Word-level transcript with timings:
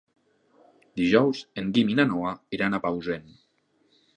Dijous 1.01 1.43
en 1.63 1.69
Guim 1.75 1.91
i 1.91 1.99
na 2.01 2.07
Noa 2.15 2.33
iran 2.61 2.73
a 2.73 2.81
Bausen. 2.87 3.29